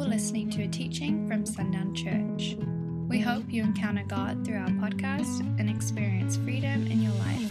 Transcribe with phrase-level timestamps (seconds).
[0.00, 2.56] You're listening to a teaching from Sundown Church.
[3.06, 7.50] We hope you encounter God through our podcast and experience freedom in your life.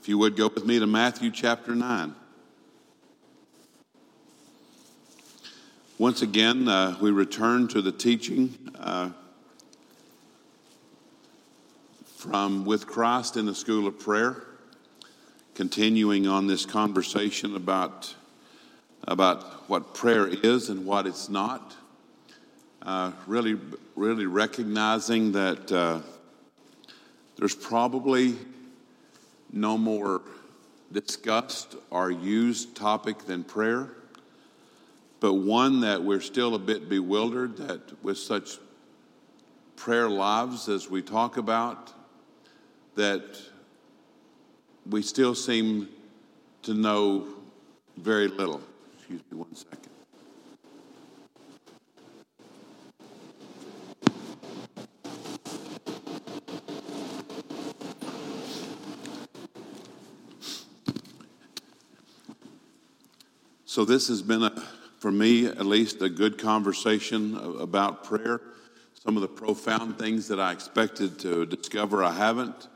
[0.00, 2.16] If you would go with me to Matthew chapter 9.
[5.96, 9.10] Once again, uh, we return to the teaching uh,
[12.28, 14.44] from With Christ in the School of Prayer,
[15.54, 18.14] continuing on this conversation about,
[19.04, 21.74] about what prayer is and what it's not.
[22.82, 23.56] Uh, really,
[23.96, 26.00] really recognizing that uh,
[27.36, 28.34] there's probably
[29.50, 30.20] no more
[30.92, 33.88] discussed or used topic than prayer,
[35.20, 38.58] but one that we're still a bit bewildered that with such
[39.76, 41.94] prayer lives as we talk about,
[42.98, 43.22] that
[44.90, 45.88] we still seem
[46.62, 47.28] to know
[47.96, 48.60] very little.
[48.96, 49.78] Excuse me one second.
[63.64, 64.60] So, this has been, a,
[64.98, 68.40] for me at least, a good conversation about prayer.
[68.94, 72.66] Some of the profound things that I expected to discover, I haven't,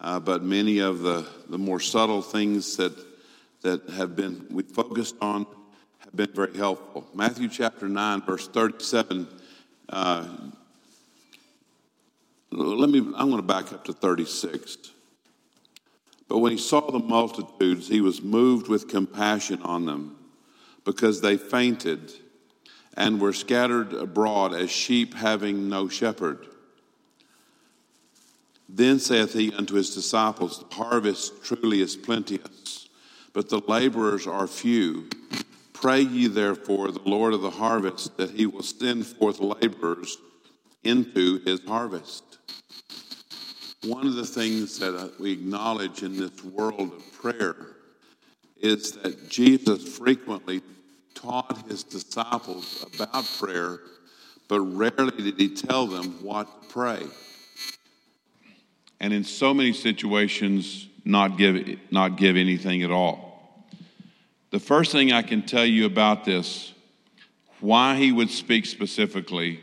[0.00, 2.92] uh, but many of the, the more subtle things that,
[3.62, 5.46] that have been we focused on
[5.98, 7.06] have been very helpful.
[7.14, 9.28] Matthew chapter 9, verse 37.
[9.88, 10.26] Uh,
[12.50, 14.90] let me, I'm going to back up to 36.
[16.28, 20.16] But when he saw the multitudes, he was moved with compassion on them
[20.84, 22.12] because they fainted
[22.94, 26.46] and were scattered abroad as sheep having no shepherd.
[28.72, 32.88] Then saith he unto his disciples, The harvest truly is plenteous,
[33.32, 35.08] but the laborers are few.
[35.72, 40.18] Pray ye therefore the Lord of the harvest that he will send forth laborers
[40.84, 42.38] into his harvest.
[43.84, 47.56] One of the things that uh, we acknowledge in this world of prayer
[48.60, 50.60] is that Jesus frequently
[51.14, 53.80] taught his disciples about prayer,
[54.48, 57.02] but rarely did he tell them what to pray.
[59.00, 63.66] And in so many situations, not give, not give anything at all.
[64.50, 66.72] The first thing I can tell you about this,
[67.60, 69.60] why he would speak specifically,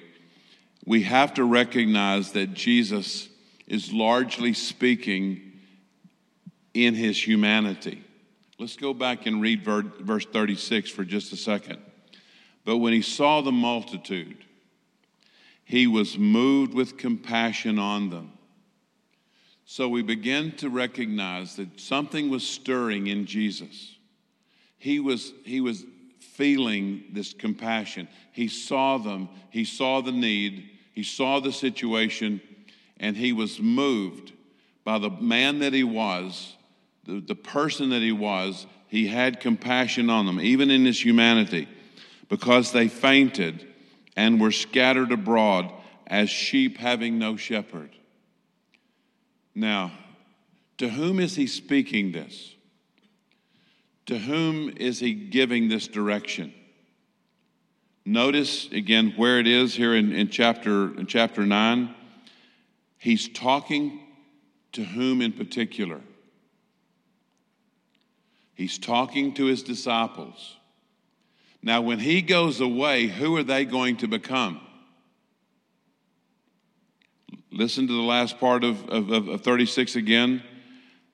[0.85, 3.27] we have to recognize that Jesus
[3.67, 5.41] is largely speaking
[6.73, 8.03] in his humanity.
[8.57, 11.79] Let's go back and read verse 36 for just a second.
[12.65, 14.45] But when he saw the multitude,
[15.63, 18.36] he was moved with compassion on them.
[19.69, 23.97] So we begin to recognize that something was stirring in Jesus.
[24.77, 25.83] He was, he was
[26.19, 28.07] feeling this compassion.
[28.31, 32.39] He saw them, he saw the need, he saw the situation,
[32.95, 34.31] and he was moved
[34.85, 36.55] by the man that he was
[37.03, 41.67] the, the person that he was, he had compassion on them, even in his humanity,
[42.29, 43.67] because they fainted
[44.15, 45.69] and were scattered abroad
[46.05, 47.89] as sheep having no shepherd.
[49.57, 49.91] Now,
[50.77, 52.53] to whom is he speaking this?
[54.05, 56.53] To whom is he giving this direction?
[58.05, 61.89] Notice again where it is here in, in, chapter, in chapter 9.
[62.99, 63.99] He's talking
[64.73, 66.01] to whom in particular?
[68.53, 70.55] He's talking to his disciples.
[71.63, 74.61] Now, when he goes away, who are they going to become?
[77.57, 80.43] Listen to the last part of, of, of 36 again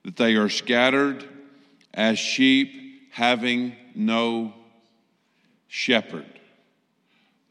[0.04, 1.26] that they are scattered
[1.94, 4.52] as sheep having no
[5.68, 6.26] shepherd.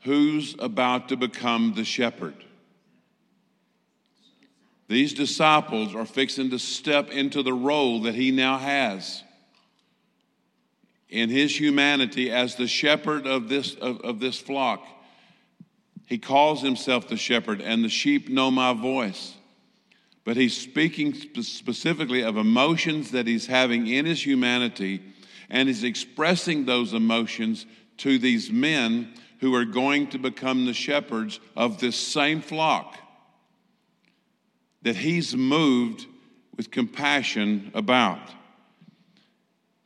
[0.03, 2.35] Who's about to become the shepherd?
[4.87, 9.23] These disciples are fixing to step into the role that he now has
[11.09, 14.85] in his humanity as the shepherd of this, of, of this flock.
[16.05, 19.33] He calls himself the shepherd, and the sheep know my voice.
[20.25, 25.01] But he's speaking specifically of emotions that he's having in his humanity,
[25.49, 27.65] and he's expressing those emotions
[27.97, 32.97] to these men who are going to become the shepherds of this same flock
[34.83, 36.05] that he's moved
[36.55, 38.31] with compassion about.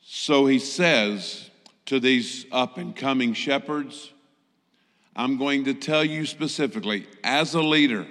[0.02, 1.50] So he says
[1.86, 4.12] to these up and coming shepherds,
[5.18, 8.06] I'm going to tell you specifically, as a leader,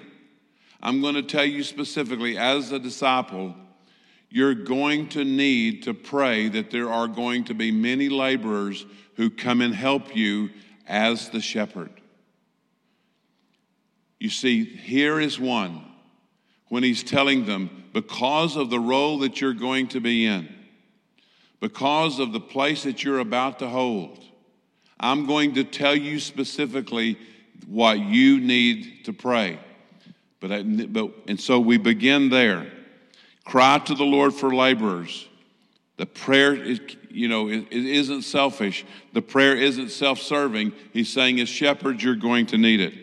[0.82, 3.54] I'm going to tell you specifically, as a disciple,
[4.28, 9.30] you're going to need to pray that there are going to be many laborers who
[9.30, 10.50] come and help you
[10.88, 11.92] as the shepherd.
[14.18, 15.84] You see, here is one
[16.68, 20.52] when he's telling them, because of the role that you're going to be in,
[21.60, 24.24] because of the place that you're about to hold,
[24.98, 27.18] I'm going to tell you specifically
[27.66, 29.58] what you need to pray.
[30.40, 32.70] But, but and so we begin there.
[33.44, 35.28] Cry to the Lord for laborers.
[35.96, 38.84] The prayer is, you know, it, it isn't selfish.
[39.12, 40.72] The prayer isn't self-serving.
[40.92, 42.94] He's saying, as shepherds, you're going to need it.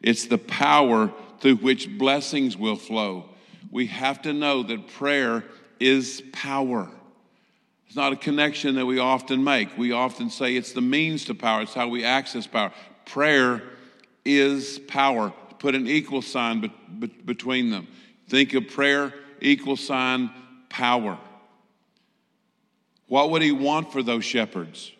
[0.00, 3.28] It's the power through which blessings will flow.
[3.70, 5.44] We have to know that prayer
[5.78, 6.90] is power.
[7.90, 9.76] It's not a connection that we often make.
[9.76, 12.70] We often say it's the means to power, it's how we access power.
[13.04, 13.64] Prayer
[14.24, 15.32] is power.
[15.58, 17.88] Put an equal sign be- be- between them.
[18.28, 20.30] Think of prayer, equal sign,
[20.68, 21.18] power.
[23.08, 24.92] What would he want for those shepherds?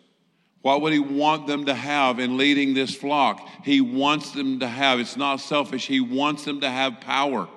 [0.61, 3.39] What would he want them to have in leading this flock?
[3.63, 7.47] He wants them to have, it's not selfish, he wants them to have power.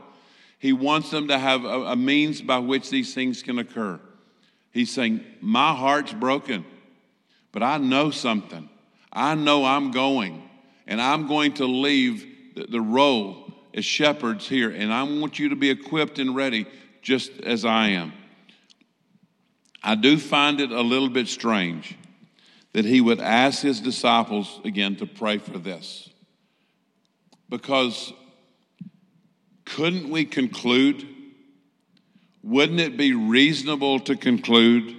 [0.61, 3.99] He wants them to have a, a means by which these things can occur.
[4.75, 6.67] He's saying, My heart's broken,
[7.53, 8.69] but I know something.
[9.13, 10.43] I know I'm going,
[10.89, 12.27] and I'm going to leave
[12.57, 16.67] the, the role as shepherds here, and I want you to be equipped and ready
[17.03, 18.13] just as I am.
[19.81, 21.97] I do find it a little bit strange
[22.73, 26.11] that he would ask his disciples again to pray for this.
[27.49, 28.13] Because
[29.65, 31.14] couldn't we conclude?
[32.45, 34.95] Wouldn't it be reasonable to conclude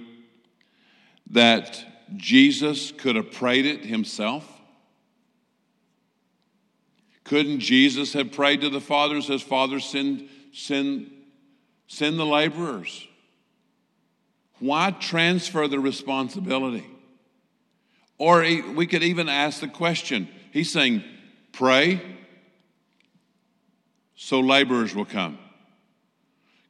[1.30, 1.84] that
[2.16, 4.44] Jesus could have prayed it himself?
[7.22, 11.08] Couldn't Jesus have prayed to the Father and says, Father, send, send,
[11.86, 13.06] send the laborers?
[14.58, 16.86] Why transfer the responsibility?
[18.18, 18.40] Or
[18.74, 21.04] we could even ask the question He's saying,
[21.52, 22.00] pray
[24.16, 25.38] so laborers will come.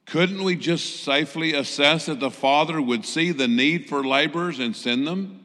[0.07, 4.75] Couldn't we just safely assess that the Father would see the need for laborers and
[4.75, 5.41] send them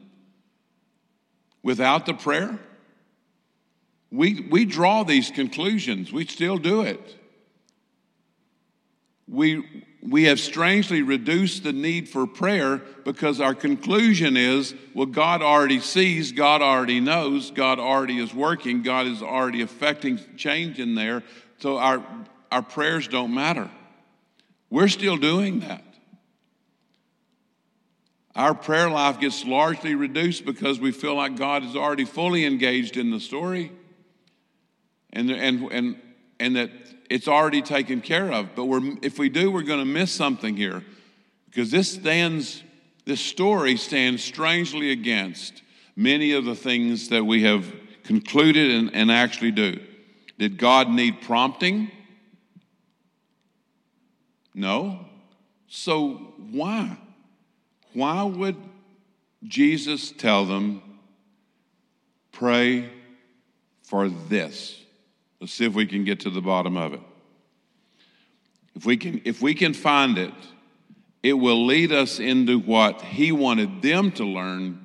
[1.64, 2.60] without the prayer?
[4.12, 7.16] We, we draw these conclusions, we still do it.
[9.28, 15.42] We, we have strangely reduced the need for prayer because our conclusion is well, God
[15.42, 20.94] already sees, God already knows, God already is working, God is already affecting change in
[20.94, 21.24] there,
[21.58, 22.04] so our,
[22.52, 23.70] our prayers don't matter.
[24.72, 25.84] We're still doing that.
[28.34, 32.96] Our prayer life gets largely reduced because we feel like God is already fully engaged
[32.96, 33.70] in the story
[35.12, 36.00] and, and, and,
[36.40, 36.70] and that
[37.10, 38.54] it's already taken care of.
[38.56, 40.82] But we're, if we do, we're going to miss something here
[41.50, 42.62] because this stands,
[43.04, 45.62] this story stands strangely against
[45.96, 47.70] many of the things that we have
[48.04, 49.78] concluded and, and actually do.
[50.38, 51.90] Did God need prompting?
[54.54, 55.06] No.
[55.68, 56.96] So why?
[57.92, 58.56] Why would
[59.44, 60.82] Jesus tell them,
[62.32, 62.90] pray
[63.82, 64.80] for this?
[65.40, 67.00] Let's see if we can get to the bottom of it.
[68.74, 70.32] If we can, if we can find it,
[71.22, 74.80] it will lead us into what he wanted them to learn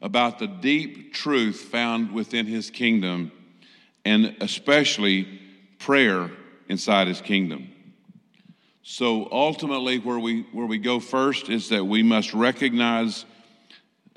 [0.00, 3.32] about the deep truth found within his kingdom
[4.04, 5.40] and especially
[5.78, 6.30] prayer
[6.68, 7.71] inside his kingdom.
[8.82, 13.24] So ultimately, where we, where we go first is that we must recognize,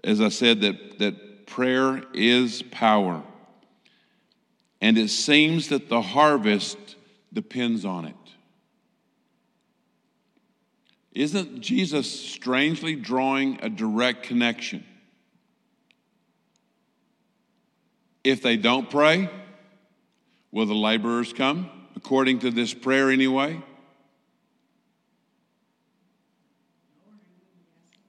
[0.04, 3.24] as I said, that, that prayer is power.
[4.82, 6.78] And it seems that the harvest
[7.32, 8.16] depends on it.
[11.12, 14.84] Isn't Jesus strangely drawing a direct connection?
[18.24, 19.30] If they don't pray,
[20.52, 21.70] will the laborers come?
[21.96, 23.62] According to this prayer, anyway.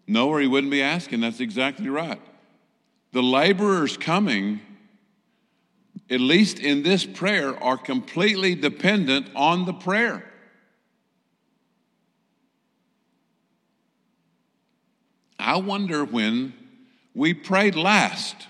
[0.07, 1.21] No, or he wouldn't be asking.
[1.21, 2.21] That's exactly right.
[3.13, 4.61] The laborers coming
[6.09, 10.25] at least in this prayer, are completely dependent on the prayer.
[15.39, 16.55] I wonder when
[17.15, 18.47] we prayed last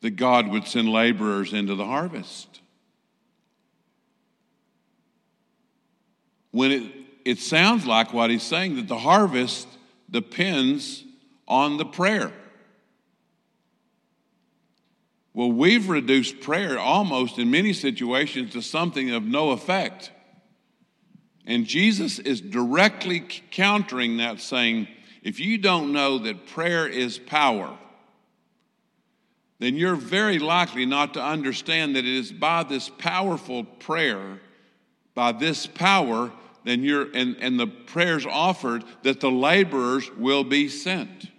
[0.00, 2.60] that God would send laborers into the harvest.
[6.50, 6.92] When it,
[7.24, 9.68] it sounds like what he's saying that the harvest
[10.10, 11.04] depends
[11.48, 12.32] on the prayer.
[15.34, 20.10] Well, we've reduced prayer almost in many situations to something of no effect.
[21.46, 23.20] And Jesus is directly
[23.50, 24.88] countering that, saying,
[25.22, 27.76] if you don't know that prayer is power,
[29.58, 34.40] then you're very likely not to understand that it is by this powerful prayer,
[35.14, 36.32] by this power,
[36.66, 41.30] then you're and, and the prayers offered that the laborers will be sent.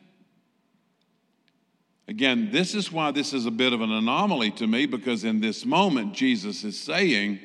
[2.08, 5.42] Again, this is why this is a bit of an anomaly to me because in
[5.42, 7.40] this moment, Jesus is saying,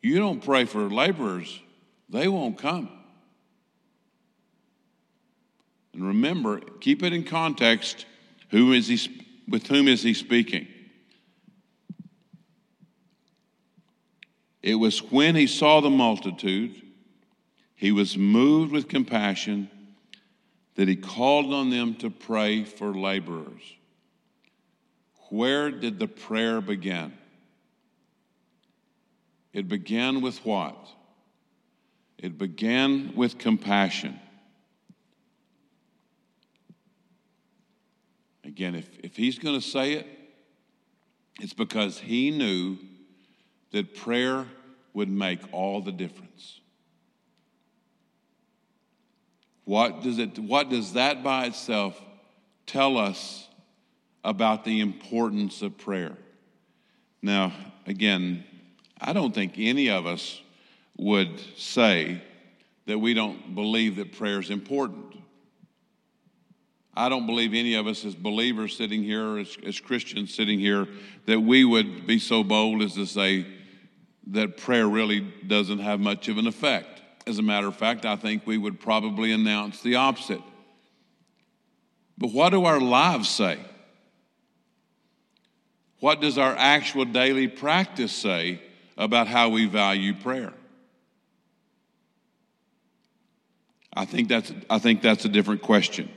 [0.00, 1.60] You don't pray for laborers,
[2.08, 2.88] they won't come.
[5.92, 8.06] And remember, keep it in context
[8.50, 10.68] who is he, with whom is he speaking?
[14.66, 16.82] It was when he saw the multitude,
[17.76, 19.70] he was moved with compassion
[20.74, 23.62] that he called on them to pray for laborers.
[25.30, 27.16] Where did the prayer begin?
[29.52, 30.76] It began with what?
[32.18, 34.18] It began with compassion.
[38.42, 40.08] Again, if, if he's going to say it,
[41.40, 42.78] it's because he knew
[43.70, 44.46] that prayer
[44.96, 46.62] would make all the difference.
[49.66, 52.00] What does, it, what does that by itself
[52.66, 53.46] tell us
[54.24, 56.16] about the importance of prayer?
[57.20, 57.52] Now,
[57.86, 58.42] again,
[58.98, 60.40] I don't think any of us
[60.96, 62.22] would say
[62.86, 65.14] that we don't believe that prayer is important.
[66.94, 70.88] I don't believe any of us as believers sitting here, as, as Christians sitting here,
[71.26, 73.44] that we would be so bold as to say
[74.28, 77.02] that prayer really doesn't have much of an effect.
[77.26, 80.42] As a matter of fact, I think we would probably announce the opposite.
[82.18, 83.58] But what do our lives say?
[86.00, 88.60] What does our actual daily practice say
[88.96, 90.52] about how we value prayer?
[93.94, 96.10] I think that's, I think that's a different question.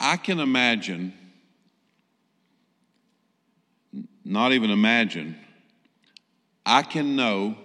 [0.00, 1.12] I can imagine,
[4.24, 5.36] not even imagine,
[6.64, 7.56] I can know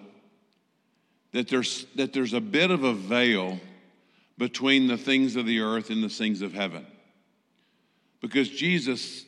[1.31, 3.59] that there's, that there's a bit of a veil
[4.37, 6.85] between the things of the earth and the things of heaven.
[8.21, 9.25] Because Jesus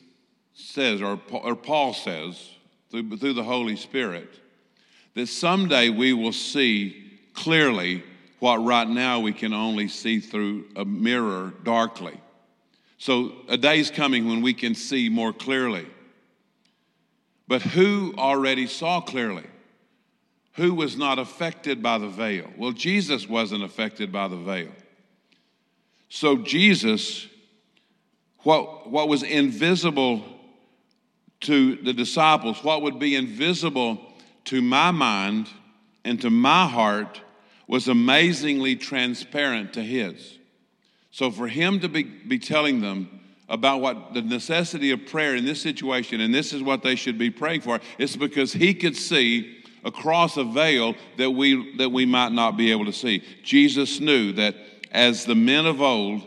[0.54, 2.50] says, or, or Paul says,
[2.90, 4.28] through, through the Holy Spirit,
[5.14, 8.02] that someday we will see clearly
[8.40, 12.18] what right now we can only see through a mirror darkly.
[12.98, 15.86] So a day's coming when we can see more clearly.
[17.50, 19.42] But who already saw clearly?
[20.52, 22.48] Who was not affected by the veil?
[22.56, 24.70] Well, Jesus wasn't affected by the veil.
[26.08, 27.26] So, Jesus,
[28.44, 30.24] what, what was invisible
[31.40, 33.98] to the disciples, what would be invisible
[34.44, 35.50] to my mind
[36.04, 37.20] and to my heart,
[37.66, 40.38] was amazingly transparent to his.
[41.10, 43.19] So for him to be, be telling them
[43.50, 47.18] about what the necessity of prayer in this situation, and this is what they should
[47.18, 52.06] be praying for, it's because he could see across a veil that we that we
[52.06, 53.22] might not be able to see.
[53.42, 54.54] Jesus knew that
[54.92, 56.26] as the men of old,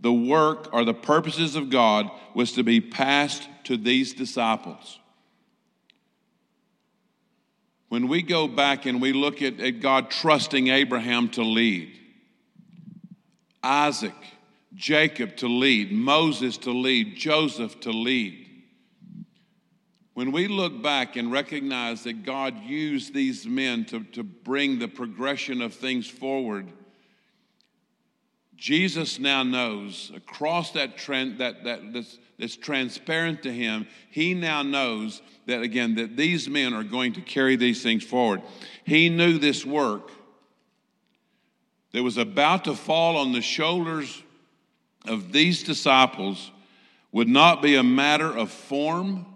[0.00, 4.98] the work or the purposes of God was to be passed to these disciples.
[7.88, 11.92] When we go back and we look at, at God trusting Abraham to lead,
[13.62, 14.14] Isaac,
[14.74, 18.40] Jacob to lead, Moses to lead, Joseph to lead.
[20.14, 24.88] When we look back and recognize that God used these men to, to bring the
[24.88, 26.72] progression of things forward,
[28.56, 34.62] Jesus now knows across that trend that, that that's, that's transparent to him, he now
[34.62, 38.42] knows that again, that these men are going to carry these things forward.
[38.84, 40.10] He knew this work
[41.92, 44.23] that was about to fall on the shoulders
[45.04, 46.50] of these disciples
[47.12, 49.26] would not be a matter of form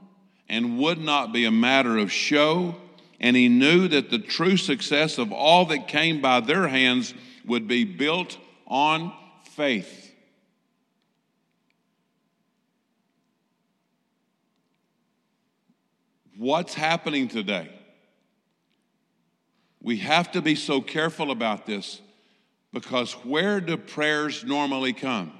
[0.48, 2.74] and would not be a matter of show.
[3.20, 7.68] And he knew that the true success of all that came by their hands would
[7.68, 9.12] be built on
[9.52, 10.12] faith.
[16.36, 17.68] What's happening today?
[19.82, 22.00] We have to be so careful about this
[22.72, 25.37] because where do prayers normally come?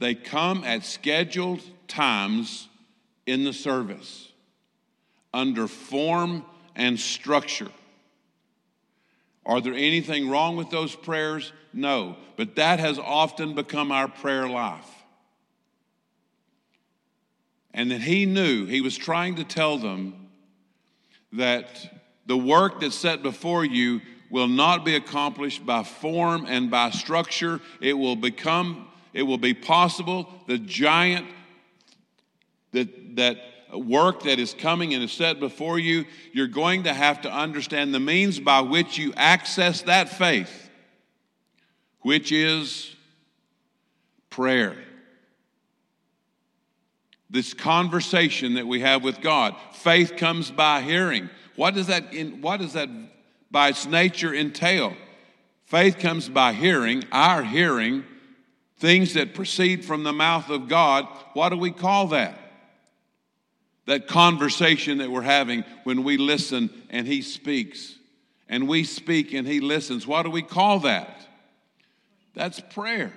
[0.00, 2.68] They come at scheduled times
[3.26, 4.32] in the service
[5.32, 7.70] under form and structure.
[9.46, 11.52] Are there anything wrong with those prayers?
[11.72, 12.16] No.
[12.36, 14.88] But that has often become our prayer life.
[17.72, 20.28] And that he knew, he was trying to tell them
[21.32, 26.90] that the work that's set before you will not be accomplished by form and by
[26.90, 27.60] structure.
[27.80, 30.28] It will become, it will be possible.
[30.46, 31.26] The giant
[32.72, 33.38] that, that
[33.72, 37.94] work that is coming and is set before you, you're going to have to understand
[37.94, 40.70] the means by which you access that faith,
[42.00, 42.94] which is
[44.28, 44.76] prayer.
[47.28, 49.54] This conversation that we have with God.
[49.72, 51.30] Faith comes by hearing.
[51.54, 52.88] What does that, in, what does that
[53.50, 54.94] by its nature entail?
[55.64, 58.04] Faith comes by hearing, our hearing,
[58.80, 61.06] things that proceed from the mouth of God.
[61.34, 62.36] What do we call that?
[63.86, 67.94] That conversation that we're having when we listen and He speaks,
[68.48, 70.06] and we speak and He listens.
[70.06, 71.26] What do we call that?
[72.34, 73.12] That's prayer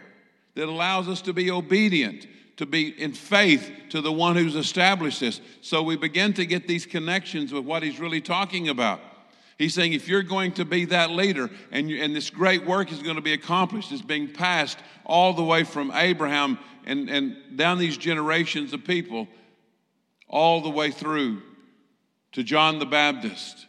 [0.56, 2.28] that allows us to be obedient,
[2.58, 5.40] to be in faith to the one who's established this.
[5.62, 9.00] So we begin to get these connections with what He's really talking about.
[9.58, 12.92] He's saying if you're going to be that leader and, you, and this great work
[12.92, 17.58] is going to be accomplished, it's being passed all the way from Abraham and, and
[17.58, 19.28] down these generations of people,
[20.28, 21.42] all the way through
[22.34, 23.68] to John the Baptist,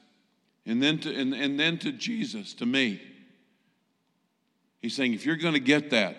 [0.64, 3.00] and then to, and, and then to Jesus, to me.
[4.80, 6.16] He's saying, if you're going to get that,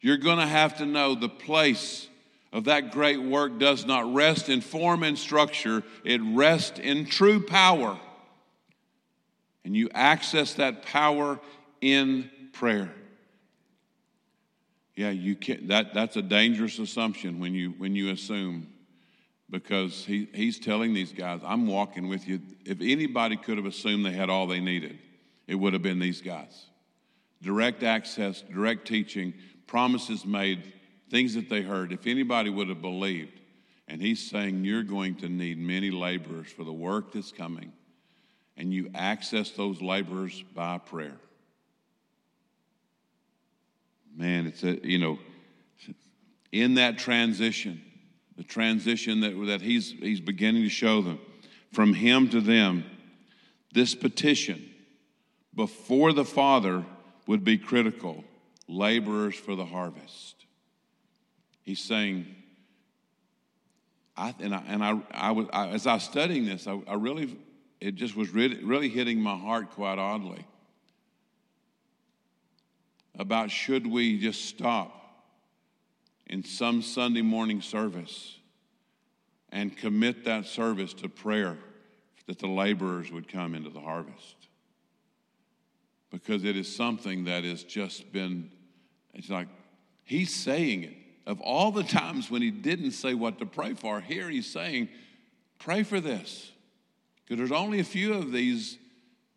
[0.00, 2.08] you're going to have to know the place
[2.52, 7.40] of that great work does not rest in form and structure, it rests in true
[7.40, 7.98] power.
[9.66, 11.40] And you access that power
[11.80, 12.94] in prayer.
[14.94, 18.68] Yeah, you can that that's a dangerous assumption when you when you assume
[19.50, 22.40] because he, he's telling these guys, I'm walking with you.
[22.64, 25.00] If anybody could have assumed they had all they needed,
[25.48, 26.66] it would have been these guys.
[27.42, 29.34] Direct access, direct teaching,
[29.66, 30.74] promises made,
[31.10, 31.92] things that they heard.
[31.92, 33.40] If anybody would have believed,
[33.88, 37.72] and he's saying, You're going to need many laborers for the work that's coming,
[38.56, 41.18] and you access those laborers by prayer.
[44.16, 45.18] Man, it's a, you know,
[46.52, 47.82] in that transition,
[48.36, 51.18] the transition that, that he's, he's beginning to show them
[51.72, 52.84] from him to them,
[53.72, 54.70] this petition
[55.54, 56.84] before the Father
[57.26, 58.24] would be critical
[58.68, 60.46] laborers for the harvest.
[61.62, 62.26] He's saying,
[64.16, 66.94] I, and I, and I, I was, I, as I was studying this, I, I
[66.94, 67.36] really,
[67.80, 70.46] it just was really, really hitting my heart quite oddly
[73.18, 74.92] about should we just stop
[76.26, 78.38] in some Sunday morning service
[79.50, 81.56] and commit that service to prayer
[82.26, 84.36] that the laborers would come into the harvest.
[86.10, 88.50] Because it is something that has just been,
[89.14, 89.48] it's like
[90.04, 90.96] he's saying it.
[91.26, 94.88] Of all the times when he didn't say what to pray for, here he's saying,
[95.58, 96.52] pray for this.
[97.26, 98.78] Because there's only a few of these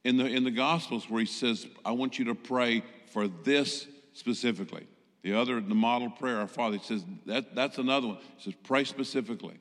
[0.04, 3.88] in the, in the Gospels where he says, I want you to pray for this
[4.14, 4.86] specifically.
[5.24, 8.18] The other, the model prayer, our Father, he says, that, that's another one.
[8.38, 9.60] He says, pray specifically.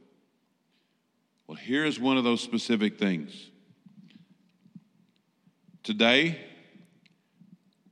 [1.47, 3.51] Well, here's one of those specific things.
[5.83, 6.39] Today,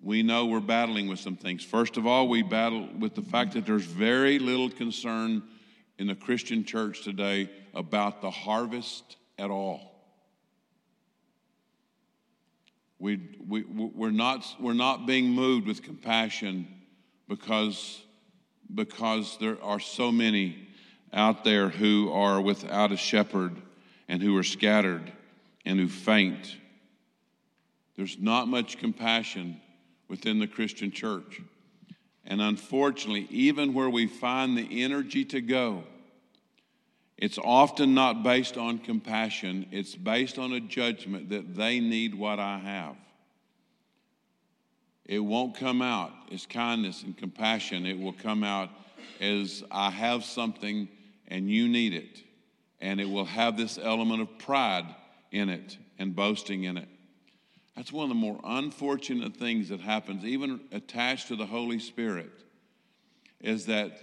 [0.03, 1.64] we know we're battling with some things.
[1.64, 5.42] First of all, we battle with the fact that there's very little concern
[5.99, 9.96] in the Christian church today about the harvest at all.
[12.99, 16.67] We, we, we're, not, we're not being moved with compassion
[17.29, 18.03] because,
[18.75, 20.69] because there are so many
[21.13, 23.55] out there who are without a shepherd
[24.09, 25.13] and who are scattered
[25.65, 26.57] and who faint.
[27.97, 29.61] There's not much compassion
[30.09, 31.41] within the Christian church.
[32.25, 35.85] And unfortunately, even where we find the energy to go,
[37.19, 42.39] it's often not based on compassion, it's based on a judgment that they need what
[42.39, 42.97] I have.
[45.07, 47.87] It won't come out as kindness and compassion.
[47.87, 48.71] It will come out
[49.21, 50.89] as I have something
[51.29, 52.23] and you need it.
[52.81, 54.87] And it will have this element of pride
[55.31, 56.89] in it and boasting in it.
[57.77, 62.33] That's one of the more unfortunate things that happens, even attached to the Holy Spirit,
[63.41, 64.01] is that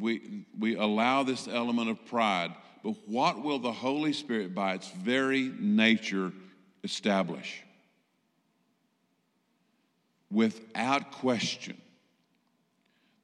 [0.00, 4.90] we, we allow this element of pride, but what will the Holy Spirit, by its
[4.90, 6.32] very nature,
[6.82, 7.62] establish?
[10.30, 11.76] Without question,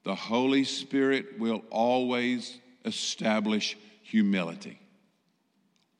[0.05, 4.79] the Holy Spirit will always establish humility.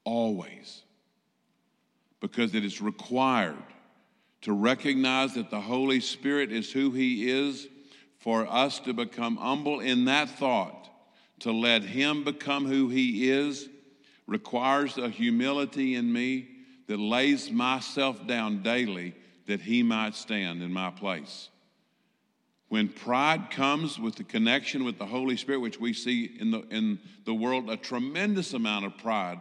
[0.05, 0.83] Always.
[2.21, 3.57] Because it is required
[4.43, 7.67] to recognize that the Holy Spirit is who He is,
[8.19, 10.89] for us to become humble in that thought,
[11.41, 13.69] to let Him become who He is,
[14.27, 16.49] requires a humility in me
[16.89, 19.15] that lays myself down daily
[19.47, 21.49] that He might stand in my place.
[22.69, 26.61] When pride comes with the connection with the Holy Spirit, which we see in the,
[26.71, 29.41] in the world, a tremendous amount of pride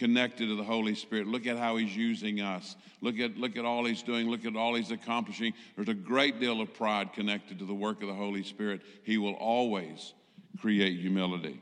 [0.00, 1.26] connected to the Holy Spirit.
[1.26, 2.74] Look at how He's using us.
[3.02, 4.30] Look at, look at all He's doing.
[4.30, 5.52] Look at all He's accomplishing.
[5.76, 8.80] There's a great deal of pride connected to the work of the Holy Spirit.
[9.02, 10.14] He will always
[10.58, 11.60] create humility.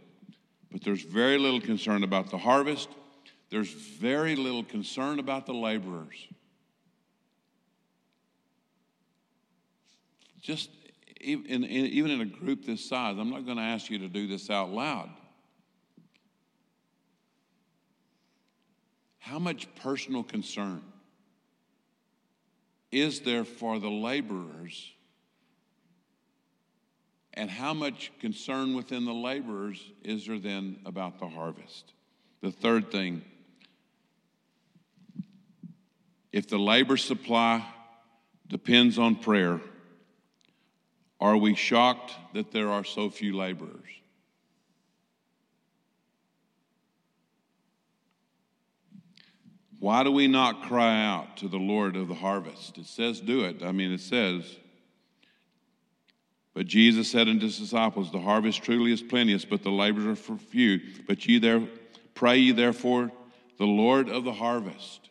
[0.71, 2.89] But there's very little concern about the harvest,
[3.51, 6.29] there's very little concern about the laborers.
[10.41, 10.71] Just
[11.21, 14.09] even in, even in a group this size, I'm not going to ask you to
[14.09, 15.11] do this out loud.
[19.19, 20.83] How much personal concern
[22.91, 24.93] is there for the laborers?
[27.35, 31.93] And how much concern within the laborers is there then about the harvest?
[32.41, 33.23] The third thing
[36.33, 37.65] if the labor supply
[38.49, 39.61] depends on prayer,
[41.21, 43.89] are we shocked that there are so few laborers?
[49.81, 52.79] Why do we not cry out to the Lord of the harvest?
[52.79, 53.63] It says, do it.
[53.63, 54.57] I mean, it says,
[56.59, 60.37] but Jesus said unto his disciples, The harvest truly is plenteous, but the laborers are
[60.37, 60.81] few.
[61.07, 61.63] But ye there
[62.17, 63.13] pray ye therefore
[63.59, 65.09] the Lord of the harvest.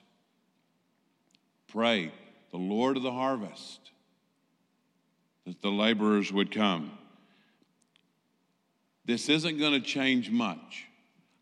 [1.70, 2.12] Pray
[2.52, 3.80] the Lord of the harvest
[5.46, 6.92] that the laborers would come.
[9.06, 10.87] This isn't going to change much.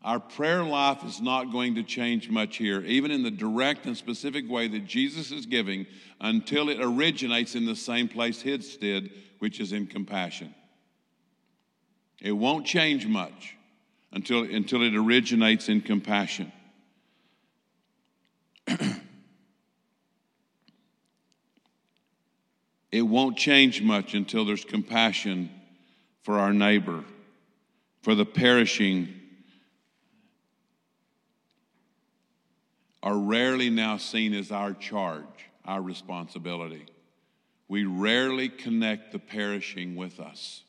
[0.06, 3.96] Our prayer life is not going to change much here, even in the direct and
[3.96, 5.84] specific way that Jesus is giving,
[6.20, 10.54] until it originates in the same place His did, which is in compassion.
[12.22, 13.56] It won't change much
[14.12, 16.52] until, until it originates in compassion.
[22.92, 25.50] it won't change much until there's compassion
[26.22, 27.02] for our neighbor,
[28.02, 29.08] for the perishing,
[33.06, 36.84] are rarely now seen as our charge, our responsibility.
[37.68, 40.64] We rarely connect the perishing with us.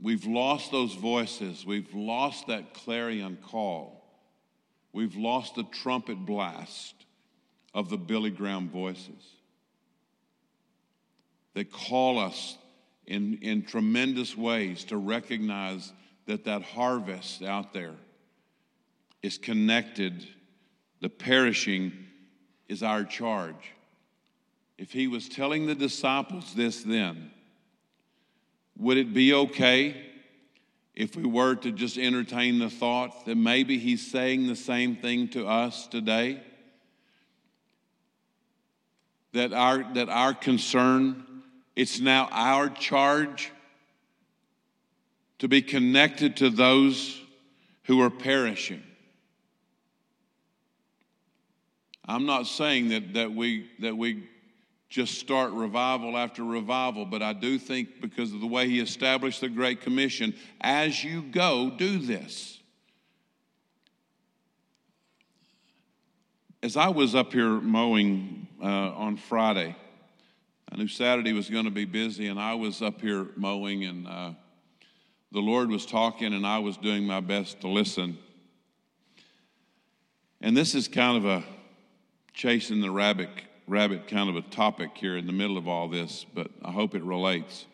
[0.00, 1.66] We've lost those voices.
[1.66, 4.02] We've lost that clarion call.
[4.94, 6.94] We've lost the trumpet blast
[7.74, 9.34] of the Billy Graham voices.
[11.52, 12.56] They call us
[13.06, 15.92] in, in tremendous ways to recognize
[16.24, 17.96] that that harvest out there
[19.22, 20.26] is connected.
[21.00, 21.92] The perishing
[22.68, 23.72] is our charge.
[24.78, 27.30] If he was telling the disciples this then,
[28.78, 29.96] would it be okay
[30.94, 35.28] if we were to just entertain the thought that maybe he's saying the same thing
[35.28, 36.42] to us today?
[39.32, 41.24] that our, that our concern,
[41.74, 43.50] it's now our charge
[45.38, 47.20] to be connected to those
[47.84, 48.82] who are perishing.
[52.12, 54.28] I'm not saying that, that, we, that we
[54.90, 59.40] just start revival after revival, but I do think because of the way he established
[59.40, 62.58] the Great Commission, as you go, do this.
[66.62, 69.74] As I was up here mowing uh, on Friday,
[70.70, 74.06] I knew Saturday was going to be busy, and I was up here mowing, and
[74.06, 74.32] uh,
[75.30, 78.18] the Lord was talking, and I was doing my best to listen.
[80.42, 81.42] And this is kind of a
[82.32, 83.28] chasing the rabbit,
[83.66, 86.94] rabbit kind of a topic here in the middle of all this, but I hope
[86.94, 87.66] it relates.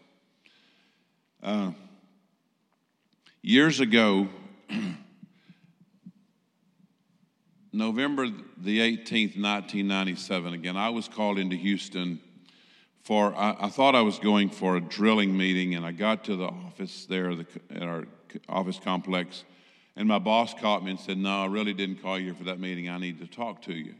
[1.43, 1.73] Uh,
[3.43, 4.29] years ago,
[7.73, 12.21] November the 18th, 1997, again, I was called into Houston
[13.03, 16.37] for, I, I, thought I was going for a drilling meeting, and I got to
[16.37, 18.05] the office there the, at our
[18.49, 19.45] office complex,
[19.97, 22.61] and my boss caught me and said, No, I really didn't call you for that
[22.61, 22.89] meeting.
[22.89, 23.95] I need to talk to you.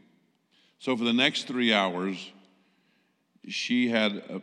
[0.79, 2.31] So for the next three hours,
[3.47, 4.41] she had, a,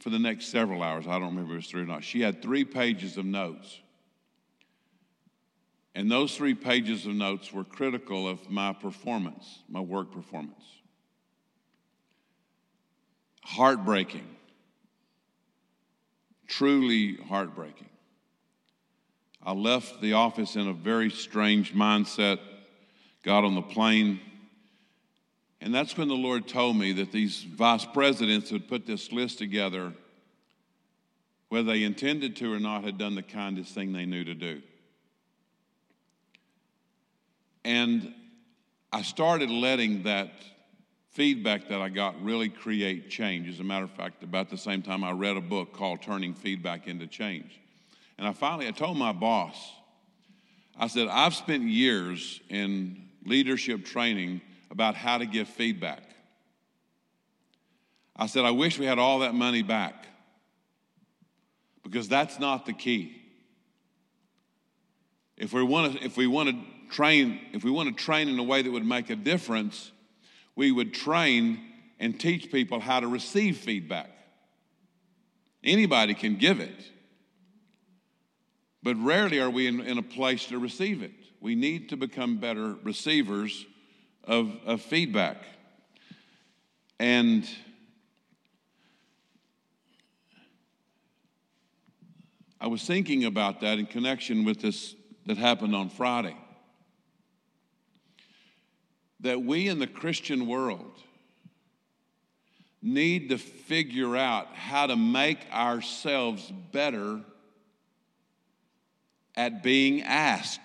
[0.00, 2.20] for the next several hours, I don't remember if it was three or not, she
[2.20, 3.80] had three pages of notes
[5.96, 10.62] and those three pages of notes were critical of my performance, my work performance.
[13.42, 14.26] Heartbreaking.
[16.46, 17.88] Truly heartbreaking.
[19.42, 22.40] I left the office in a very strange mindset,
[23.22, 24.20] got on the plane,
[25.60, 29.38] And that's when the Lord told me that these vice presidents had put this list
[29.38, 29.92] together,
[31.48, 34.62] whether they intended to or not, had done the kindest thing they knew to do.
[37.64, 38.14] And
[38.92, 40.30] I started letting that
[41.10, 43.48] feedback that I got really create change.
[43.48, 46.34] As a matter of fact, about the same time, I read a book called Turning
[46.34, 47.58] Feedback into Change.
[48.18, 49.56] And I finally, I told my boss,
[50.78, 56.02] I said, I've spent years in leadership training about how to give feedback.
[58.16, 60.06] I said, I wish we had all that money back
[61.82, 63.16] because that's not the key.
[65.36, 66.56] If we want to, if we want to
[66.90, 69.92] train, if we want to train in a way that would make a difference,
[70.54, 71.60] we would train
[71.98, 74.10] and teach people how to receive feedback.
[75.62, 76.90] Anybody can give it,
[78.82, 81.12] but rarely are we in, in a place to receive it.
[81.40, 83.66] We need to become better receivers
[84.26, 85.36] of, of feedback.
[86.98, 87.48] And
[92.60, 94.94] I was thinking about that in connection with this
[95.26, 96.36] that happened on Friday
[99.20, 100.92] that we in the Christian world
[102.82, 107.20] need to figure out how to make ourselves better
[109.34, 110.60] at being asked.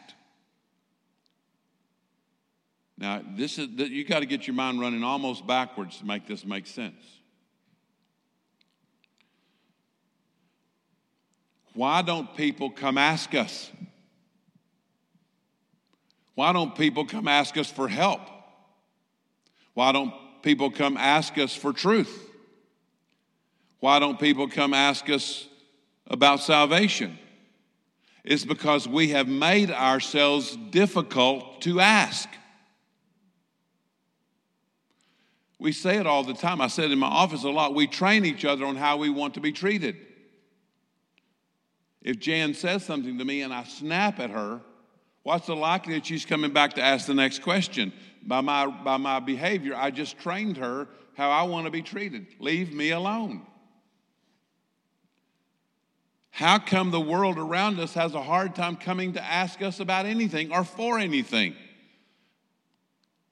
[3.02, 6.46] Now, this is you got to get your mind running almost backwards to make this
[6.46, 7.04] make sense.
[11.74, 13.72] Why don't people come ask us?
[16.36, 18.22] Why don't people come ask us for help?
[19.74, 22.30] Why don't people come ask us for truth?
[23.80, 25.48] Why don't people come ask us
[26.06, 27.18] about salvation?
[28.24, 32.30] It's because we have made ourselves difficult to ask.
[35.62, 36.60] We say it all the time.
[36.60, 37.76] I said in my office a lot.
[37.76, 39.96] We train each other on how we want to be treated.
[42.02, 44.60] If Jan says something to me and I snap at her,
[45.22, 47.94] what's the likelihood she's coming back to ask the next question?
[48.24, 52.28] by my, by my behavior, I just trained her how I want to be treated.
[52.40, 53.46] Leave me alone.
[56.30, 60.06] How come the world around us has a hard time coming to ask us about
[60.06, 61.56] anything or for anything?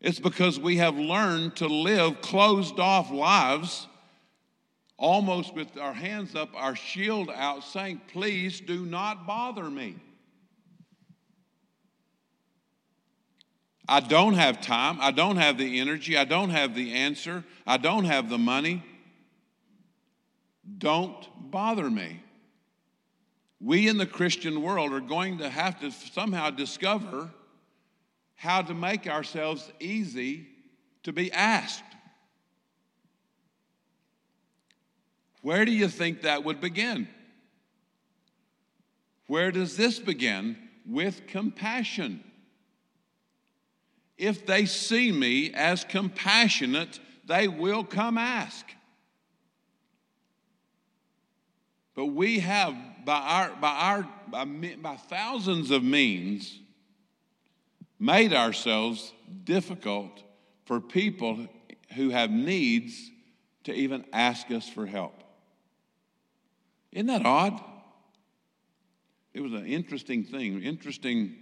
[0.01, 3.87] It's because we have learned to live closed off lives,
[4.97, 9.97] almost with our hands up, our shield out, saying, Please do not bother me.
[13.89, 14.99] I don't have time.
[15.01, 16.15] I don't have the energy.
[16.15, 17.43] I don't have the answer.
[17.65, 18.83] I don't have the money.
[20.77, 22.21] Don't bother me.
[23.59, 27.31] We in the Christian world are going to have to somehow discover
[28.39, 30.47] how to make ourselves easy
[31.03, 31.83] to be asked.
[35.41, 37.07] Where do you think that would begin?
[39.27, 40.57] Where does this begin?
[40.85, 42.23] With compassion
[44.19, 48.65] if they see me as compassionate, they will come ask.
[51.95, 52.75] But we have,
[53.05, 54.45] by our, by our, by,
[54.81, 56.59] by thousands of means,
[57.99, 60.23] made ourselves difficult
[60.65, 61.47] for people
[61.95, 63.11] who have needs
[63.65, 65.23] to even ask us for help.
[66.91, 67.61] Isn't that odd?
[69.33, 71.35] It was an interesting thing, interesting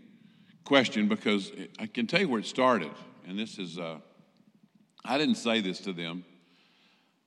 [0.65, 2.91] question because I can tell you where it started.
[3.25, 3.99] And this is, uh,
[5.05, 6.25] I didn't say this to them.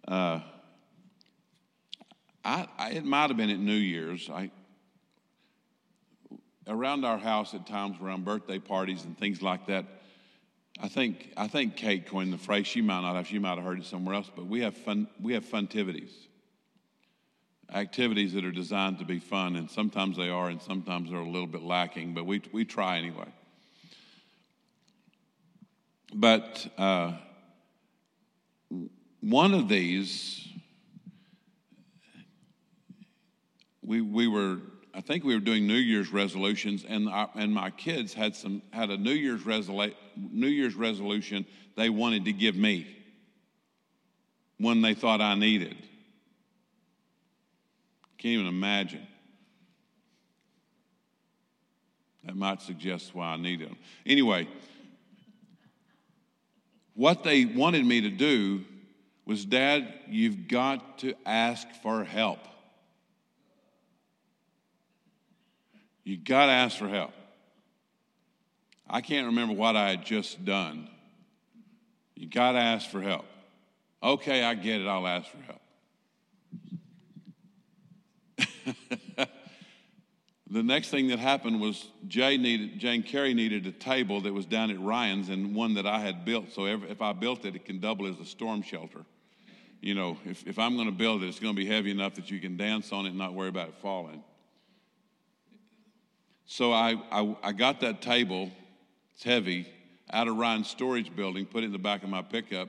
[0.06, 0.40] Uh,
[2.44, 4.28] I, I, it might have been at New Year's.
[4.30, 4.50] I,
[6.70, 9.84] around our house at times, around birthday parties and things like that.
[10.80, 12.66] I think I think Kate coined the phrase.
[12.66, 13.26] She might not have.
[13.26, 14.30] She might have heard it somewhere else.
[14.34, 15.08] But we have fun.
[15.20, 16.12] We have funtivities.
[17.72, 21.28] Activities that are designed to be fun, and sometimes they are, and sometimes they're a
[21.28, 22.14] little bit lacking.
[22.14, 23.28] But we we try anyway.
[26.12, 27.12] But uh,
[29.20, 30.48] one of these,
[33.82, 34.58] we, we were,
[34.92, 38.62] I think we were doing New Year's resolutions, and, our, and my kids had, some,
[38.72, 42.86] had a New Year's, resolu- New Year's resolution they wanted to give me,
[44.58, 45.76] one they thought I needed.
[48.18, 49.06] Can't even imagine.
[52.24, 53.76] That might suggest why I need them.
[54.04, 54.46] Anyway,
[56.94, 58.64] what they wanted me to do
[59.24, 62.40] was, Dad, you've got to ask for help.
[66.10, 67.12] You got to ask for help.
[68.88, 70.88] I can't remember what I had just done.
[72.16, 73.26] You got to ask for help.
[74.02, 74.88] Okay, I get it.
[74.88, 75.60] I'll ask for help.
[80.50, 84.46] the next thing that happened was Jay needed, Jane Carey needed a table that was
[84.46, 86.50] down at Ryan's and one that I had built.
[86.50, 89.04] So if I built it, it can double as a storm shelter.
[89.80, 92.14] You know, if, if I'm going to build it, it's going to be heavy enough
[92.14, 94.24] that you can dance on it and not worry about it falling.
[96.50, 98.50] So I, I, I got that table,
[99.14, 99.68] it's heavy,
[100.12, 102.68] out of Ryan's storage building, put it in the back of my pickup.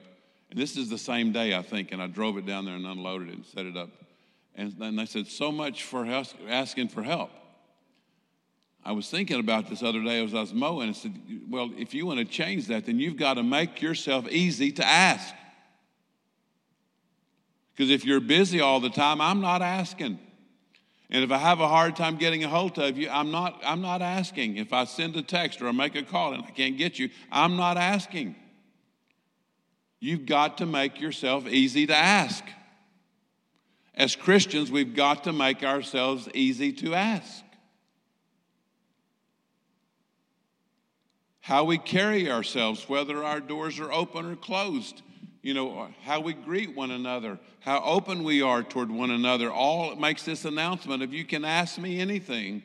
[0.51, 2.85] And this is the same day, I think, and I drove it down there and
[2.85, 3.89] unloaded it and set it up.
[4.53, 7.31] And then they said, So much for asking for help.
[8.85, 11.95] I was thinking about this other day as I was mowing and said, Well, if
[11.95, 15.33] you want to change that, then you've got to make yourself easy to ask.
[17.73, 20.19] Because if you're busy all the time, I'm not asking.
[21.11, 23.81] And if I have a hard time getting a hold of you, I'm not, I'm
[23.81, 24.55] not asking.
[24.55, 27.09] If I send a text or I make a call and I can't get you,
[27.29, 28.35] I'm not asking.
[29.99, 32.45] You've got to make yourself easy to ask.
[33.93, 37.43] As Christians, we've got to make ourselves easy to ask.
[41.41, 45.01] How we carry ourselves, whether our doors are open or closed,
[45.41, 49.95] you know, how we greet one another, how open we are toward one another, all
[49.95, 52.63] makes this announcement of you can ask me anything.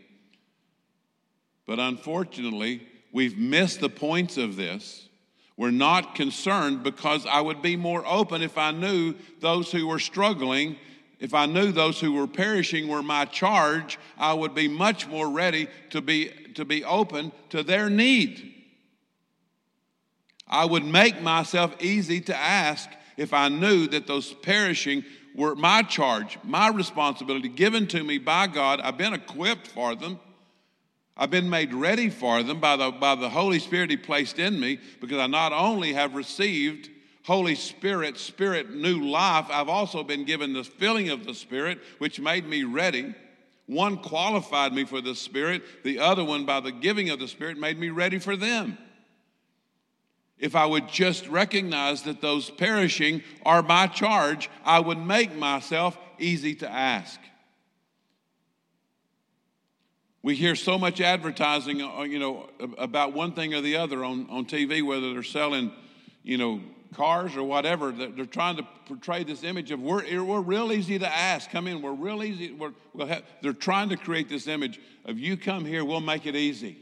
[1.67, 5.09] But unfortunately, we've missed the points of this.
[5.57, 9.99] We're not concerned because I would be more open if I knew those who were
[9.99, 10.77] struggling,
[11.19, 15.31] if I knew those who were perishing were my charge, I would be much more
[15.31, 18.56] ready to be, to be open to their need.
[20.49, 25.05] I would make myself easy to ask if I knew that those perishing
[25.35, 28.81] were my charge, my responsibility given to me by God.
[28.81, 30.21] I've been equipped for them.
[31.17, 34.61] I've been made ready for them by the, by the Holy Spirit He placed in
[34.61, 36.91] me because I not only have received
[37.25, 42.21] Holy Spirit, Spirit, new life, I've also been given the filling of the Spirit, which
[42.21, 43.15] made me ready.
[43.67, 47.59] One qualified me for the Spirit, the other one, by the giving of the Spirit,
[47.59, 48.79] made me ready for them
[50.39, 55.97] if I would just recognize that those perishing are my charge, I would make myself
[56.19, 57.19] easy to ask.
[60.23, 64.27] We hear so much advertising, uh, you know, about one thing or the other on,
[64.29, 65.71] on TV, whether they're selling,
[66.25, 66.61] you know,
[66.95, 67.93] cars or whatever.
[67.93, 71.51] They're trying to portray this image of we're, we're real easy to ask.
[71.51, 72.53] Come in, we're real easy.
[72.53, 76.27] We're, we'll have, they're trying to create this image of you come here, we'll make
[76.27, 76.79] it easy.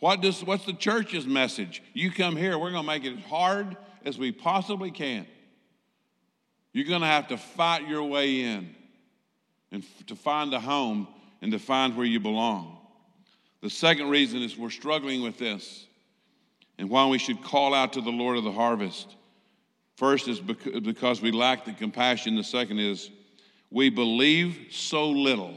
[0.00, 1.82] What does, what's the church's message?
[1.92, 5.26] You come here, we're going to make it as hard as we possibly can.
[6.72, 8.74] You're going to have to fight your way in
[9.72, 11.08] and f- to find a home
[11.42, 12.78] and to find where you belong.
[13.60, 15.86] The second reason is we're struggling with this
[16.78, 19.16] and why we should call out to the Lord of the harvest.
[19.96, 22.36] First is because we lack the compassion.
[22.36, 23.10] The second is
[23.72, 25.54] we believe so little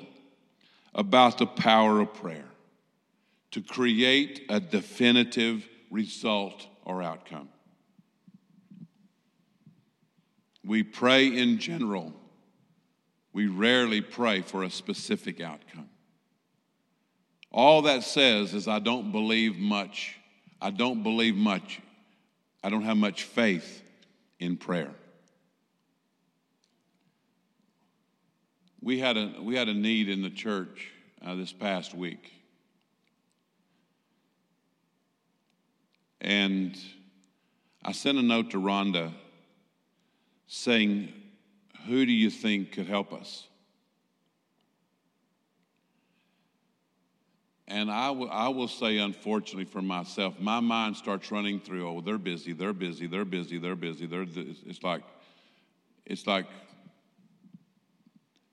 [0.95, 2.50] about the power of prayer
[3.51, 7.49] to create a definitive result or outcome.
[10.63, 12.13] We pray in general,
[13.33, 15.89] we rarely pray for a specific outcome.
[17.51, 20.15] All that says is, I don't believe much.
[20.61, 21.81] I don't believe much.
[22.63, 23.81] I don't have much faith
[24.39, 24.91] in prayer.
[28.81, 30.91] We had a, we had a need in the church
[31.25, 32.31] uh, this past week.
[36.21, 36.77] And
[37.84, 39.12] I sent a note to Rhonda
[40.47, 41.12] saying,
[41.88, 43.47] Who do you think could help us?
[47.67, 52.01] And I, w- I will say, unfortunately for myself, my mind starts running through, oh,
[52.01, 54.05] they're busy, they're busy, they're busy, they're busy.
[54.05, 54.25] They're,
[54.65, 55.03] it's like,
[56.05, 56.47] it's like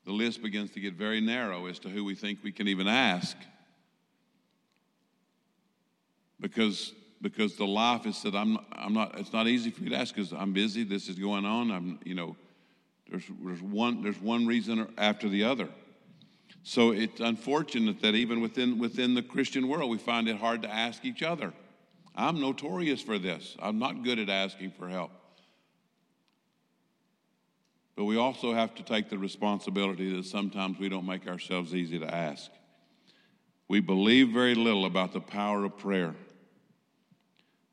[0.04, 2.86] the list begins to get very narrow as to who we think we can even
[2.86, 3.36] ask.
[6.40, 9.96] Because because the life is that I'm, I'm not, it's not easy for me to
[9.96, 12.36] ask because I'm busy, this is going on, I'm, you know,
[13.10, 15.68] there's, there's, one, there's one reason after the other.
[16.62, 20.70] So it's unfortunate that even within, within the Christian world, we find it hard to
[20.70, 21.52] ask each other.
[22.14, 23.56] I'm notorious for this.
[23.60, 25.12] I'm not good at asking for help.
[27.96, 31.98] But we also have to take the responsibility that sometimes we don't make ourselves easy
[31.98, 32.50] to ask.
[33.66, 36.14] We believe very little about the power of prayer.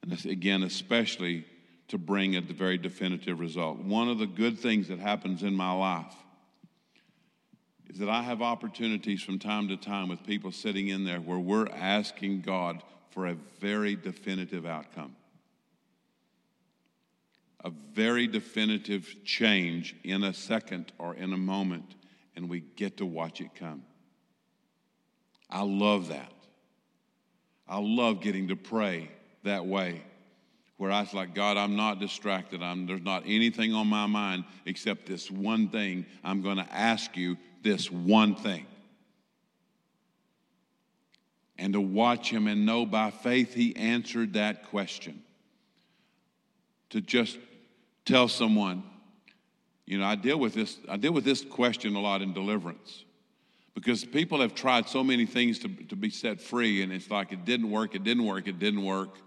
[0.06, 1.45] And again, especially
[1.88, 3.80] to bring a very definitive result.
[3.80, 6.16] One of the good things that happens in my life
[7.89, 11.39] is that I have opportunities from time to time with people sitting in there where
[11.39, 15.16] we're asking God for a very definitive outcome.
[17.66, 21.95] a very definitive change in a second or in a moment,
[22.36, 23.82] and we get to watch it come.
[25.49, 26.32] I love that.
[27.68, 29.10] I love getting to pray
[29.46, 30.04] that way,
[30.78, 32.62] where I was like, God, I'm not distracted.
[32.62, 36.06] I'm, there's not anything on my mind except this one thing.
[36.24, 38.66] I'm going to ask you this one thing.
[41.58, 45.24] And to watch him and know by faith he answered that question.
[46.89, 47.38] To just
[48.04, 48.84] tell someone,
[49.86, 53.06] you know, I deal with this, I deal with this question a lot in deliverance
[53.76, 57.32] because people have tried so many things to, to be set free, and it's like
[57.34, 59.18] it didn't work, it didn't work, it didn't work.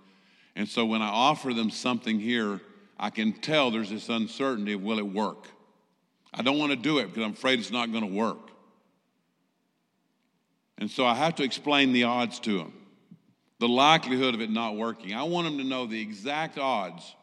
[0.58, 2.60] And so when I offer them something here,
[2.98, 5.46] I can tell there's this uncertainty of will it work?
[6.34, 8.50] I don't want to do it because I'm afraid it's not going to work.
[10.76, 12.72] And so I have to explain the odds to them,
[13.60, 15.14] the likelihood of it not working.
[15.14, 17.14] I want them to know the exact odds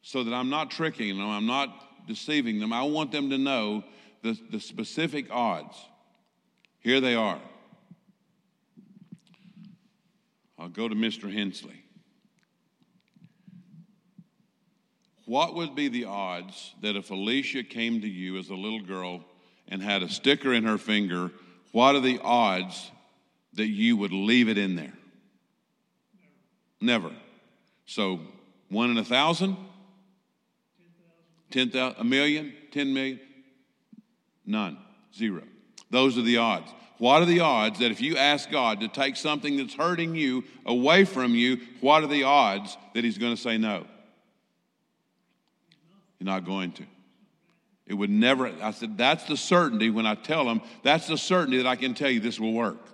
[0.00, 2.72] so that I'm not tricking them, I'm not deceiving them.
[2.72, 3.84] I want them to know
[4.22, 5.76] the, the specific odds.
[6.78, 7.42] Here they are.
[10.58, 11.30] I'll go to Mr.
[11.30, 11.84] Hensley.
[15.30, 19.24] What would be the odds that if Alicia came to you as a little girl
[19.68, 21.30] and had a sticker in her finger,
[21.70, 22.90] what are the odds
[23.52, 24.92] that you would leave it in there?
[26.80, 27.12] Never.
[27.86, 28.18] So,
[28.70, 29.56] one in a thousand?
[31.52, 32.00] 10,000?
[32.00, 32.52] A million?
[32.72, 33.20] 10 million?
[34.44, 34.78] None.
[35.16, 35.44] Zero.
[35.90, 36.72] Those are the odds.
[36.98, 40.42] What are the odds that if you ask God to take something that's hurting you
[40.66, 43.86] away from you, what are the odds that He's going to say no?
[46.20, 46.84] You're not going to.
[47.86, 51.56] It would never, I said, that's the certainty when I tell them, that's the certainty
[51.56, 52.86] that I can tell you this will work.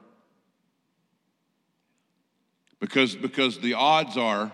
[2.80, 4.50] Because, because the odds are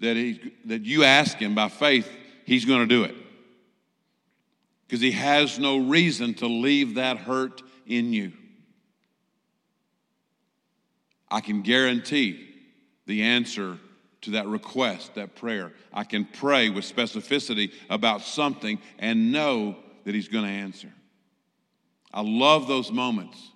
[0.00, 2.10] that, he, that you ask Him by faith,
[2.44, 3.14] He's going to do it
[4.90, 8.32] because he has no reason to leave that hurt in you.
[11.30, 12.48] I can guarantee
[13.06, 13.78] the answer
[14.22, 15.72] to that request, that prayer.
[15.92, 20.92] I can pray with specificity about something and know that he's going to answer.
[22.12, 23.50] I love those moments.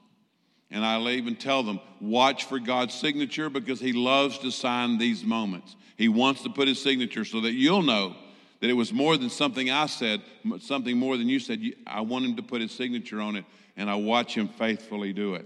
[0.71, 5.23] And I even tell them, watch for God's signature because He loves to sign these
[5.23, 5.77] moments.
[5.97, 8.17] He wants to put His signature so that you'll know
[8.65, 10.23] that it was more than something I said,
[10.61, 11.61] something more than you said.
[11.87, 13.45] I want him to put his signature on it,
[13.77, 15.45] and I watch him faithfully do it.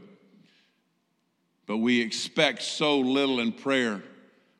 [1.66, 4.02] But we expect so little in prayer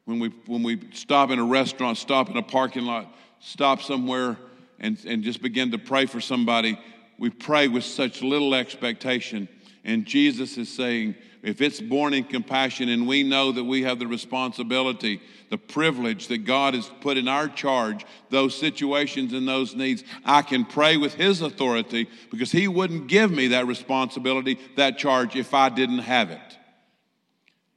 [0.09, 4.39] when we, when we stop in a restaurant, stop in a parking lot, stop somewhere,
[4.81, 6.81] and, and just begin to pray for somebody.
[7.19, 9.51] We pray with such little expectation.
[9.85, 13.99] And Jesus is saying, if it's born in compassion and we know that we have
[13.99, 19.77] the responsibility, the privilege that God has put in our charge, those situations and those
[19.77, 24.97] needs, I can pray with His authority because He wouldn't give me that responsibility, that
[24.97, 26.59] charge, if I didn't have it.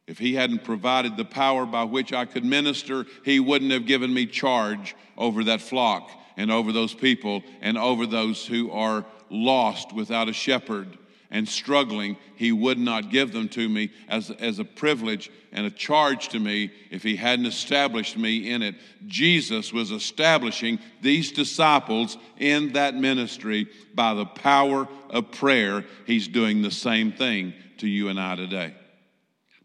[0.07, 4.13] If He hadn't provided the power by which I could minister, He wouldn't have given
[4.13, 9.93] me charge over that flock and over those people and over those who are lost
[9.93, 10.97] without a shepherd
[11.31, 15.71] and struggling, he would not give them to me as, as a privilege and a
[15.71, 18.75] charge to me if he hadn't established me in it.
[19.07, 25.85] Jesus was establishing these disciples in that ministry by the power of prayer.
[26.05, 28.73] He's doing the same thing to you and I today.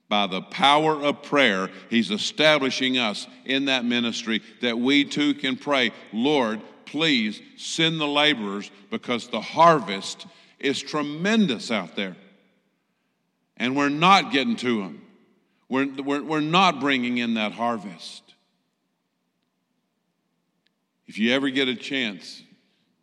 [0.08, 5.56] By the power of prayer, He's establishing us in that ministry that we too can
[5.56, 10.26] pray, Lord, please send the laborers because the harvest
[10.60, 12.16] is tremendous out there.
[13.56, 15.02] And we're not getting to them.
[15.68, 18.22] We're, we're, we're not bringing in that harvest.
[21.06, 22.42] If you ever get a chance,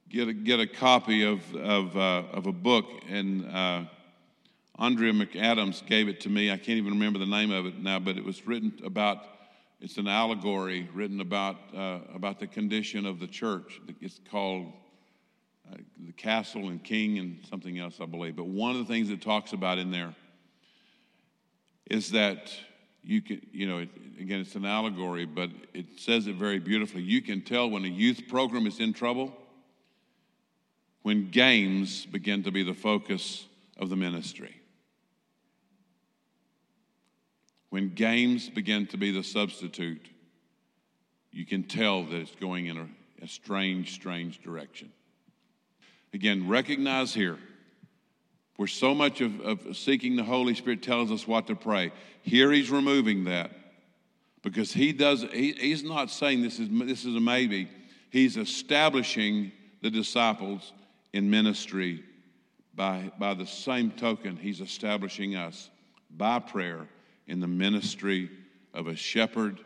[0.09, 3.83] get a, get a copy of, of, uh, of a book, and uh,
[4.83, 6.51] Andrea McAdams gave it to me.
[6.51, 9.19] I can't even remember the name of it now, but it was written about,
[9.79, 13.79] it's an allegory written about, uh, about the condition of the church.
[14.01, 14.73] It's called
[15.71, 18.35] uh, the castle and king and something else, I believe.
[18.35, 20.13] But one of the things it talks about in there
[21.89, 22.53] is that
[23.05, 23.87] you can, you know,
[24.19, 27.03] again, it's an allegory, but it says it very beautifully.
[27.03, 29.31] You can tell when a youth program is in trouble
[31.03, 33.45] when games begin to be the focus
[33.77, 34.59] of the ministry.
[37.73, 40.07] When games begin to be the substitute,
[41.31, 42.87] you can tell that it's going in a,
[43.23, 44.91] a strange, strange direction.
[46.13, 47.39] Again, recognize here
[48.57, 51.91] where so much of, of seeking the Holy Spirit tells us what to pray.
[52.21, 53.49] Here he's removing that
[54.43, 57.67] because he does, he, he's not saying this is, this is a maybe.
[58.11, 59.51] He's establishing
[59.81, 60.73] the disciples
[61.11, 62.03] in ministry.
[62.75, 65.71] By, by the same token, He's establishing us
[66.15, 66.87] by prayer
[67.27, 68.29] in the ministry
[68.73, 69.59] of a shepherd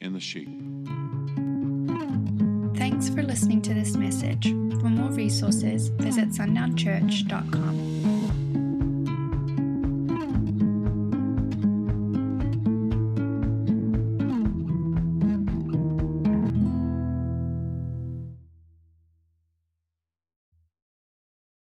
[0.00, 0.48] and the sheep.
[2.76, 4.46] Thanks for listening to this message.
[4.80, 7.99] For more resources, visit sundownchurch.com.